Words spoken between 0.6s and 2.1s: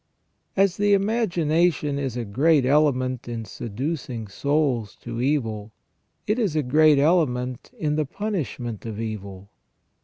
the imagination